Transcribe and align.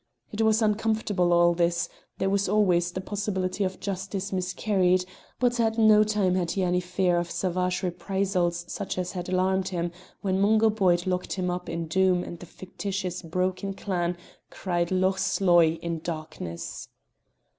It 0.31 0.41
was 0.41 0.63
uncomfortable 0.63 1.31
all 1.31 1.53
this; 1.53 1.87
there 2.17 2.31
was 2.31 2.49
always 2.49 2.91
the 2.91 3.01
possibility 3.01 3.63
of 3.63 3.79
justice 3.79 4.33
miscarried; 4.33 5.05
but 5.39 5.59
at 5.59 5.77
no 5.77 6.03
time 6.03 6.33
had 6.33 6.49
he 6.49 6.63
any 6.63 6.79
fear 6.79 7.19
of 7.19 7.29
savage 7.29 7.83
reprisals 7.83 8.65
such 8.67 8.97
as 8.97 9.11
had 9.11 9.29
alarmed 9.29 9.67
him 9.67 9.91
when 10.21 10.41
Mungo 10.41 10.71
Boyd 10.71 11.05
locked 11.05 11.33
him 11.33 11.51
up 11.51 11.69
in 11.69 11.85
Doom 11.85 12.23
and 12.23 12.39
the 12.39 12.47
fictitious 12.47 13.21
broken 13.21 13.75
clan 13.75 14.17
cried 14.49 14.89
"Loch 14.89 15.19
Sloy!" 15.19 15.77
in 15.83 15.99
darkness. 15.99 16.87